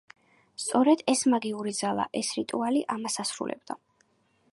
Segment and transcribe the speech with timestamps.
[0.61, 3.77] სწორედ ეს მაგიური ძალა, ეს რიტუალი ამას ასრულებდა.